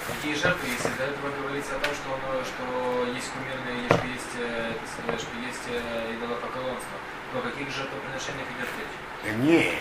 [0.07, 4.35] Какие жертвы, если до этого говорится о том, что, оно, что есть кумирные, что есть,
[4.39, 6.97] э, это самое, что есть э, идолопоклонство,
[7.33, 9.37] то о каких жертвоприношениях идет речь?
[9.39, 9.81] Нет.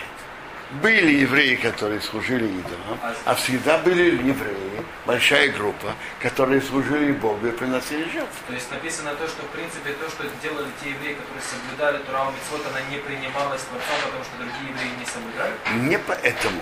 [0.81, 7.51] Были евреи, которые служили идолам, а всегда были евреи, большая группа, которые служили Богу и
[7.51, 8.39] приносили жертвы.
[8.47, 12.31] То есть написано то, что в принципе то, что делали те евреи, которые соблюдали Турау
[12.31, 15.53] Митцвот, она не принималась Творцом, потому что другие евреи не соблюдали?
[15.89, 16.61] Не поэтому.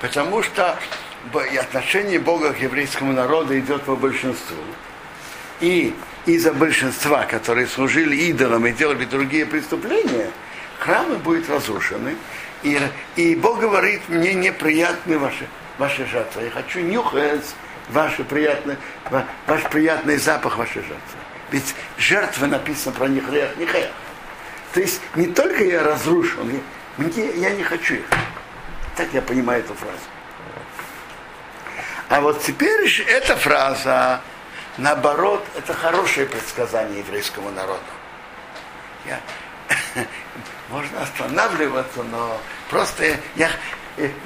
[0.00, 0.78] Потому что
[1.52, 4.56] и отношение Бога к еврейскому народу идет по большинству.
[5.60, 5.94] И
[6.26, 10.30] из-за большинства, которые служили идолам и делали другие преступления,
[10.78, 12.14] храмы будут разрушены.
[12.62, 12.78] И,
[13.16, 15.46] и Бог говорит, мне неприятны ваши,
[15.78, 16.44] ваши жертвы.
[16.44, 17.54] Я хочу нюхать
[17.90, 18.76] ваши приятные,
[19.10, 21.18] ва- ваш приятный запах вашей жертвы.
[21.50, 23.90] Ведь жертвы написано про них не.
[24.74, 26.60] То есть не только я разрушу, мне,
[26.98, 28.04] мне- я не хочу их.
[28.98, 29.96] Так я понимаю эту фразу.
[32.08, 34.20] А вот теперь эта фраза,
[34.76, 37.78] наоборот, это хорошее предсказание еврейскому народу.
[39.06, 39.20] Я,
[40.70, 43.04] можно останавливаться, но просто
[43.36, 43.50] я,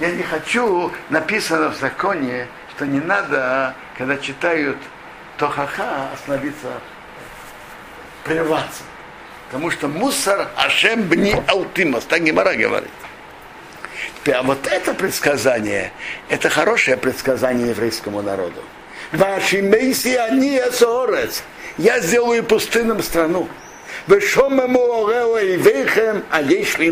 [0.00, 4.78] я, не хочу, написано в законе, что не надо, когда читают
[5.36, 6.80] Тохаха, остановиться,
[8.24, 8.84] прерваться.
[9.48, 12.88] Потому что мусор Ашем бни аутимас, так Гемара говорит.
[14.26, 15.92] А вот это предсказание,
[16.28, 18.62] это хорошее предсказание еврейскому народу.
[19.10, 21.42] Ваши мейси они сорец.
[21.76, 23.48] Я сделаю пустынным страну.
[24.06, 24.20] А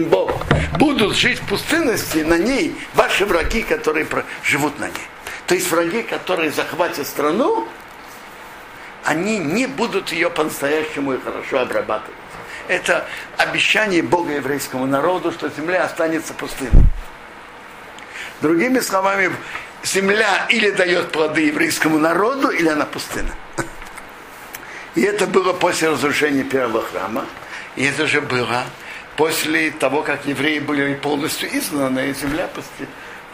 [0.04, 0.32] Бог.
[0.78, 4.06] Будут жить в пустынности на ней ваши враги, которые
[4.42, 5.06] живут на ней.
[5.46, 7.66] То есть враги, которые захватят страну,
[9.04, 12.14] они не будут ее по-настоящему и хорошо обрабатывать.
[12.68, 16.84] Это обещание Бога еврейскому народу, что земля останется пустынной.
[18.40, 19.30] Другими словами,
[19.84, 23.32] земля или дает плоды еврейскому народу, или она пустына.
[24.94, 27.26] И это было после разрушения первого храма.
[27.76, 28.64] И это же было
[29.16, 32.48] после того, как евреи были полностью изгнаны, и земля,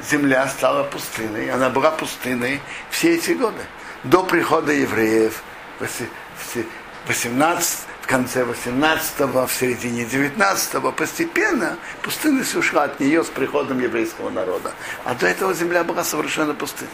[0.02, 1.50] земля стала пустыной.
[1.50, 3.62] Она была пустыной все эти годы.
[4.04, 5.42] До прихода евреев
[5.78, 6.66] в осе- в се-
[7.06, 14.30] 18, в конце 18 в середине 19 постепенно пустынность ушла от нее с приходом еврейского
[14.30, 14.72] народа.
[15.04, 16.92] А до этого земля была совершенно пустынной.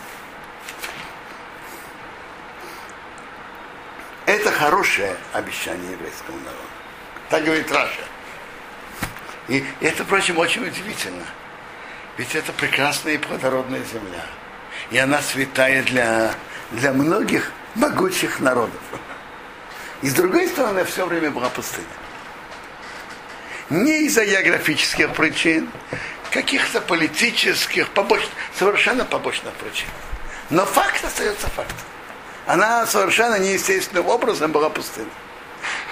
[4.25, 6.63] Это хорошее обещание еврейскому народу.
[7.29, 8.01] Так говорит Раша.
[9.49, 11.25] И это, впрочем, очень удивительно.
[12.17, 14.25] Ведь это прекрасная и плодородная земля.
[14.91, 16.35] И она святая для,
[16.71, 18.81] для многих могучих народов.
[20.03, 21.87] И с другой стороны, все время была пустыня.
[23.71, 25.71] Не из-за географических причин,
[26.31, 28.23] каких-то политических, побоч...
[28.59, 29.89] совершенно побочных причин.
[30.51, 31.79] Но факт остается фактом.
[32.47, 35.11] Она совершенно неестественным образом была пустынной.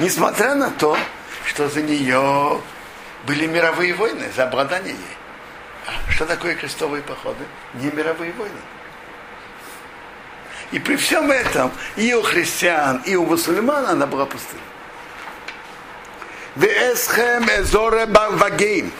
[0.01, 0.99] Несмотря на то,
[1.46, 2.61] что за нее
[3.27, 5.16] были мировые войны, за обладание ей.
[5.87, 7.44] А что такое крестовые походы?
[7.75, 8.61] Не мировые войны.
[10.72, 14.62] И при всем этом и у христиан, и у мусульман она была пустыней.
[17.59, 18.92] Эзоре вагейм.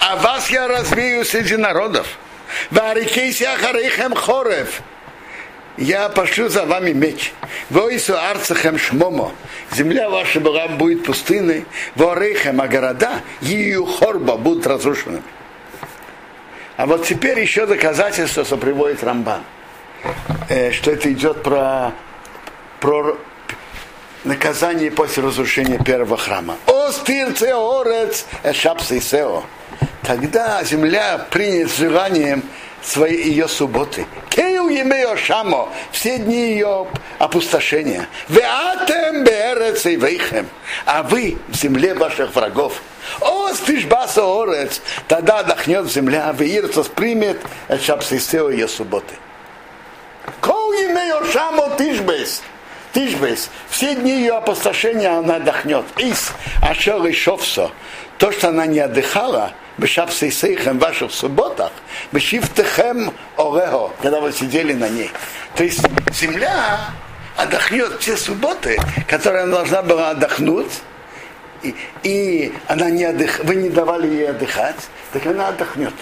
[0.00, 2.06] А вас я развею среди народов.
[2.70, 4.80] Варикейси ахарейхем хорев.
[5.76, 7.32] Я пошлю за вами меч.
[7.68, 9.32] Войсу арцахем шмомо.
[9.72, 11.66] Земля ваша была будет пустынной.
[11.96, 15.22] Ворейхем, а города, ее хорба будут разрушены.
[16.76, 19.42] А вот теперь еще доказательство, что приводит Рамбан.
[20.48, 21.92] Э, что это идет про,
[22.80, 23.18] про
[24.24, 26.56] наказание после разрушения первого храма.
[26.66, 29.42] Остирце орец эшапсы сео.
[30.02, 32.42] Тогда земля принят желанием
[32.82, 34.06] свои ее субботы.
[34.30, 36.86] Кейу емео шамо, все дни ее
[37.18, 38.06] опустошения.
[38.28, 40.46] Веатем берец и вейхем,
[40.84, 42.80] а вы в земле ваших врагов.
[43.20, 47.40] О, Вос ты баса орец, тогда отдохнет земля, Веирцос примет
[47.80, 49.14] Шапсисео ее субботы.
[50.40, 52.42] Кол имею шамо тишбес.
[52.92, 53.50] Тишбес.
[53.68, 55.84] Все дни ее опустошения она отдохнет.
[55.98, 57.70] Ис, ашер и шовсо.
[58.18, 61.72] То, что она не отдыхала, бешапсейсейхем в ваших субботах,
[62.12, 65.10] бешифтехем орехо, когда вы сидели на ней.
[65.54, 66.90] То есть земля
[67.36, 70.80] отдохнет все субботы, которые она должна была отдохнуть,
[71.62, 75.94] и, и она не отдых, вы не давали ей отдыхать, так она отдохнет.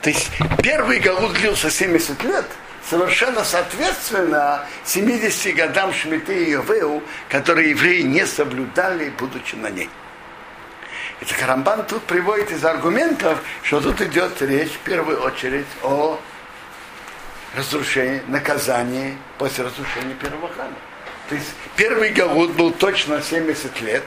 [0.00, 0.30] То есть
[0.62, 2.46] первый галут длился 70 лет,
[2.88, 9.88] совершенно соответственно 70 годам Шмиты и Йовеу, которые евреи не соблюдали, будучи на ней.
[11.20, 16.18] Это Карамбан тут приводит из аргументов, что тут идет речь в первую очередь о
[17.56, 20.74] разрушении, наказании после разрушения первого храма.
[21.28, 24.02] То есть первый Галут был точно 70 лет,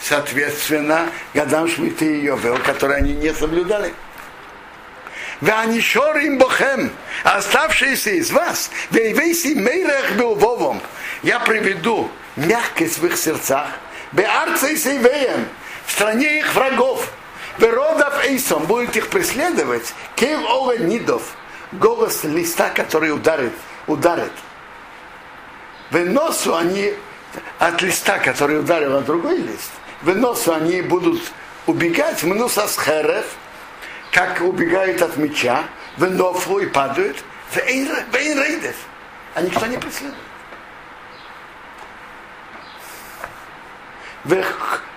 [0.00, 3.94] соответственно, годам Шмиты и Йовел, которые они не соблюдали.
[5.40, 6.90] Ванишорим бохем,
[7.22, 10.80] оставшиеся из вас, вейвейси мейрах белвовом,
[11.22, 13.68] я приведу мягкость в их сердцах,
[14.12, 15.46] беарцей сейвеем,
[15.84, 17.10] в стране их врагов,
[17.58, 21.22] Веродов Эйсом будет их преследовать, Кейл Ола Нидов,
[21.72, 23.52] голос листа, который ударит,
[23.86, 24.32] ударит.
[25.90, 26.94] Выносу они
[27.58, 29.70] от листа, который ударил на другой лист,
[30.02, 31.20] выносу они будут
[31.66, 33.26] убегать, мнуса с херев,
[34.12, 35.64] как убегают от меча,
[35.96, 37.16] венофу и падают,
[37.54, 38.76] вейн рейдев,
[39.34, 40.14] а никто не преследует.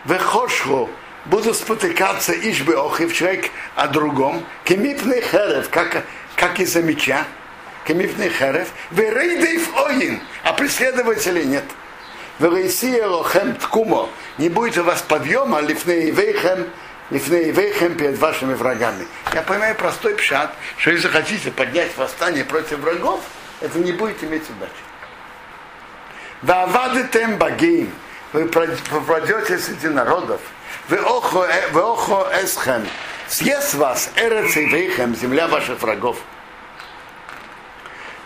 [0.05, 0.89] Вехошху
[1.25, 6.03] будут спотыкаться ишбы охив человек о другом, кемипный херев, как,
[6.35, 7.25] как из-за меча,
[7.85, 11.65] кемипный херев, верейдейв оин, а преследователей нет.
[12.39, 16.69] Верейсия лохем ткумо, не будет у вас подъема, лифней вейхем,
[17.09, 19.07] лифней вейхем перед вашими врагами.
[19.33, 23.21] Я понимаю простой пшат, что если хотите поднять восстание против врагов,
[23.61, 24.71] это не будет иметь удачи.
[26.41, 27.91] Вавадетем багим,
[28.31, 30.39] вы пройдете среди народов,
[30.87, 32.87] вы охо, вы охо эсхем,
[33.27, 36.17] съест вас эрец и вейхем, земля ваших врагов.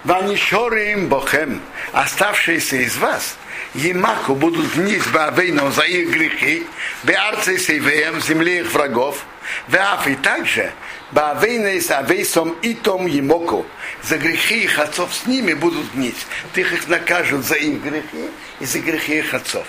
[0.03, 1.61] Ванишорим бохем,
[1.93, 3.37] оставшиеся из вас,
[3.73, 6.67] Емаку будут вниз Баавейну за их грехи,
[7.03, 9.23] Беарце Сейвеем, земле их врагов,
[9.69, 10.73] Веаф и также
[11.11, 13.65] Баавейна с Авейсом и Том Емоку,
[14.03, 16.15] за грехи их отцов с ними будут вниз.
[16.53, 18.29] Ты их накажут за их грехи
[18.59, 19.65] и за грехи их отцов.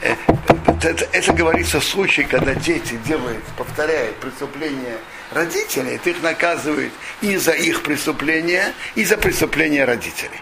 [0.00, 4.98] Это, это говорится в случае, когда дети делают, повторяют преступления
[5.32, 10.40] родителей, ты их наказывают и за их преступления, и за преступления родителей.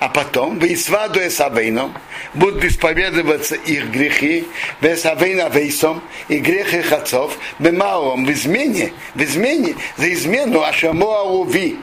[0.00, 1.92] А потом, в Исваду Эсавейном,
[2.34, 4.46] будут исповедоваться их грехи,
[4.80, 11.24] в Эсавейна Вейсом, и грех их отцов, Бемаом, в измене, в измене, за измену Ашамоа
[11.24, 11.78] Уви,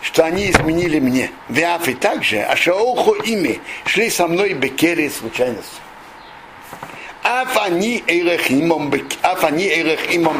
[0.00, 1.30] что они изменили мне.
[1.50, 5.80] Виаф и также, Ашаоху ими, шли со мной бекери случайностью.
[7.22, 8.90] Афани Эйрехимом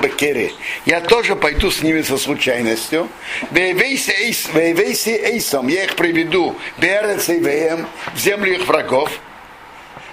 [0.00, 0.52] Бекере.
[0.84, 3.08] Я тоже пойду с ними со случайностью.
[3.52, 5.68] Вейвейси Эйсом.
[5.68, 6.56] Я их приведу.
[6.78, 7.86] Берец Эйвеем.
[8.14, 9.10] В землю их врагов.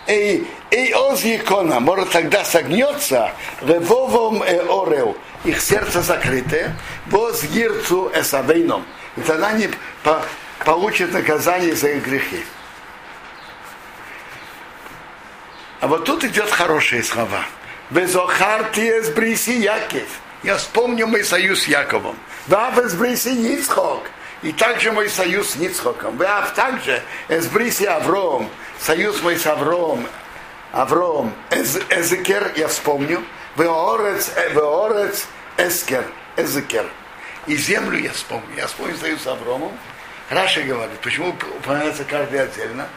[0.09, 6.75] Эй, эй, оз икона, может тогда согнется, ревовом э орел, их сердце закрытое,
[7.11, 8.83] воз гирцу эсавейном.
[9.17, 9.69] И тогда они
[10.03, 10.23] по,
[10.65, 12.43] получат наказание за их грехи.
[15.81, 17.45] А вот тут идет хорошие слова.
[17.89, 20.07] Безохартиес бриси Яков.
[20.43, 22.17] Я вспомню мой союз с Яковом.
[22.47, 24.03] Да, без бриси Ницхок.
[24.41, 26.17] И также мой союз с Ницхоком.
[26.17, 28.49] Да, также с бриси Авром.
[28.79, 30.05] Союз мой с Авром.
[30.73, 31.33] Авром.
[31.49, 33.23] Эз, Эзекер, я вспомню.
[33.55, 35.27] Веорец, э, Веорец
[35.57, 36.03] Эскер.
[36.35, 36.85] Эзекер.
[37.47, 38.49] И землю я вспомню.
[38.57, 39.71] Я вспомню союз с Авромом.
[40.29, 42.87] Раша говорит, почему упоминается каждый отдельно?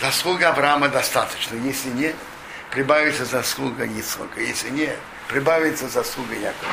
[0.00, 1.56] Заслуга Авраама достаточно.
[1.56, 2.14] Если нет,
[2.70, 4.38] прибавится заслуга Ицхока.
[4.38, 4.98] Если нет,
[5.28, 6.72] прибавится заслуга Якова.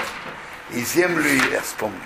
[0.72, 1.98] И землю я вспомню.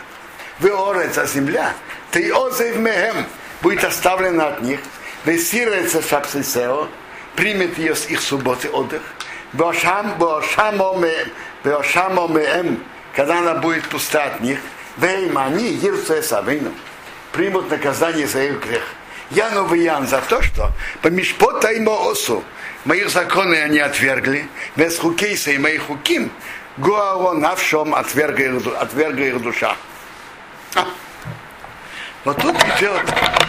[0.59, 1.73] Вы орец, а земля,
[2.11, 3.25] ты озев мехем,
[3.63, 4.79] будет оставлена от них.
[5.25, 6.87] Весирается шапсисео,
[7.35, 9.01] примет ее с их субботы отдых.
[13.15, 14.59] Когда она будет пуста от них.
[14.97, 16.71] Веймани, Ирцу Эсавейну
[17.33, 18.83] примут наказание за их грех.
[19.31, 20.71] Я новый Ян за то, что
[21.01, 22.43] по мишпота и осу
[22.85, 26.31] моих законы они отвергли, без хукейса и моих хуким,
[26.77, 29.75] гуао навшом отверга их, отверга их душа.
[30.75, 30.85] А.
[32.23, 33.01] Вот тут идет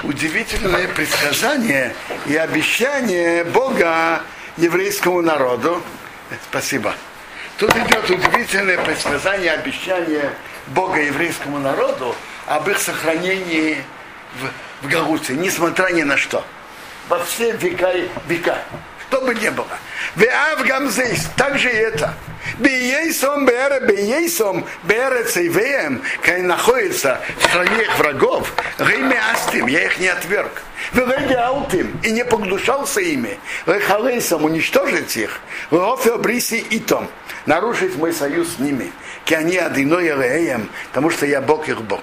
[0.03, 1.95] удивительное предсказание
[2.27, 4.23] и обещание Бога
[4.57, 5.83] еврейскому народу.
[6.51, 6.95] Спасибо.
[7.59, 10.33] Тут идет удивительное предсказание, обещание
[10.69, 12.17] Бога еврейскому народу
[12.47, 13.83] об их сохранении
[14.41, 16.45] в, в Галуте, несмотря ни на что.
[17.09, 18.59] Во все века и века.
[19.09, 19.79] Что бы ни было.
[20.17, 22.15] Веав гамзейс, также и это.
[22.59, 29.99] Бейсом бере, бейсом бере цейвеем, когда находится в стране их врагов, гейме астим, я их
[29.99, 30.63] не отверг.
[30.93, 33.39] Веге аутим, и не погнушался ими.
[33.67, 35.41] Вехалейсом, уничтожить их.
[35.71, 37.09] Веофе бриси итом,
[37.47, 38.93] нарушить мой союз с ними.
[39.25, 42.03] Ки они элеем, потому что я Бог их Бог.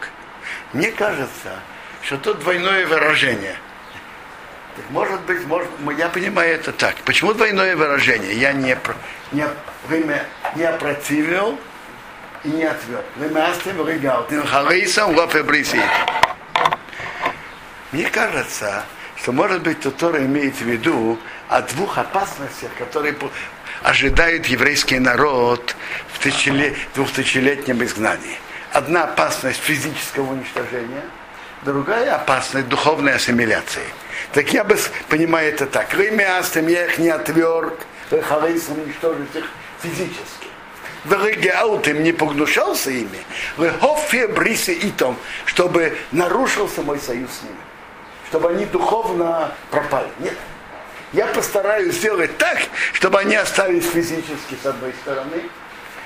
[0.74, 1.60] Мне кажется,
[2.02, 3.56] что тут двойное выражение–
[4.76, 5.68] так может быть, может,
[5.98, 6.96] я понимаю это так.
[7.04, 8.34] Почему двойное выражение?
[8.34, 8.78] Я не,
[9.32, 9.46] не,
[9.88, 11.60] время не опротивил
[12.46, 13.04] и не отверг.
[13.18, 14.26] Вымястым регал.
[14.46, 15.84] Харисом лофебрисит.
[17.92, 18.86] Мне кажется,
[19.18, 21.20] что может быть Тутора имеет в виду
[21.50, 23.14] о двух опасностях, которые
[23.84, 25.76] ожидает еврейский народ
[26.14, 26.78] в тысячелет...
[26.96, 28.40] двухтысячелетнем изгнании.
[28.72, 31.04] Одна опасность физического уничтожения,
[31.64, 33.84] другая опасность духовной ассимиляции–
[34.34, 34.78] так я бы
[35.10, 35.94] понимаю это так.
[35.94, 39.46] Ремястым я их не отверг, Рехалейсом уничтожить их
[39.82, 40.48] физически.
[41.04, 43.26] Вегеаутым не погнушался ими,
[43.58, 47.56] Вехофе брисы и том, чтобы нарушился мой союз с ними.
[48.30, 50.08] Чтобы они духовно пропали.
[50.20, 50.38] Нет.
[51.12, 52.60] Я постараюсь сделать так,
[52.94, 55.42] чтобы они остались физически с одной стороны,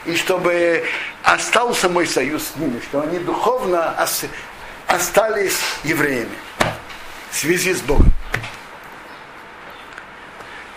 [0.06, 0.84] и чтобы
[1.26, 3.96] остался мой союз с ними, чтобы они духовно
[4.88, 6.38] остались евреями
[7.32, 8.12] в связи с Богом.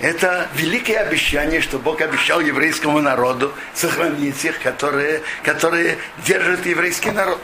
[0.00, 7.40] Это великое обещание, что Бог обещал еврейскому народу сохранить их, которые, которые держат еврейский народ.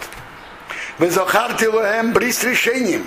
[0.98, 3.06] Вы захарте лоэм брис решением.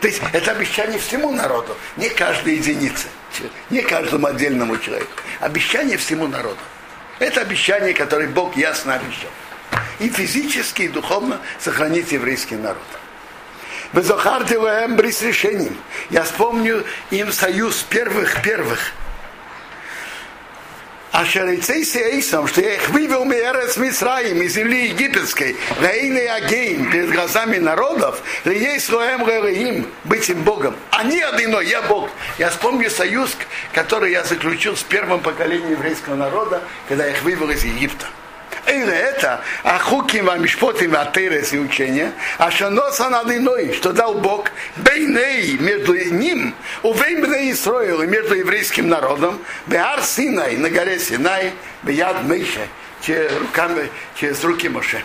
[0.00, 3.08] То есть это обещание всему народу, не каждой единице,
[3.70, 5.10] не каждому отдельному человеку.
[5.40, 6.58] Обещание всему народу.
[7.22, 9.30] Это обещание, которое Бог ясно обещал.
[10.00, 12.82] И физически, и духовно сохранить еврейский народ.
[13.92, 15.76] Безохарте лаэм брис решением.
[16.10, 18.92] Я вспомню им союз первых-первых.
[21.12, 27.12] А шарицейси эйсом, что я их вывел Мерец Мисраим из земли египетской, Рейны Агейм, перед
[27.12, 30.74] глазами народов, Лоэм Релеим, быть им Богом.
[30.90, 32.08] Они одиной, я Бог.
[32.38, 33.36] Я вспомню союз,
[33.74, 38.06] который я заключил с первым поколением еврейского народа, когда я их вывел из Египта.
[38.66, 45.58] Или это Ахуким, Амишпотим, Атерес и учение, а Шаноса над иной, что дал Бог Бейней
[45.58, 51.52] между ним, Увейм Исроил и между еврейским народом, Беар Синай, на горе Синай,
[51.82, 52.68] Беяд Мейше,
[53.00, 55.02] через, руками, через руки Моше.